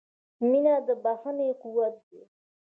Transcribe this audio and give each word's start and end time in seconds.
•مینه 0.49 0.75
د 0.87 0.89
بښنې 1.03 1.49
قوت 1.61 1.95
دی. 2.09 2.21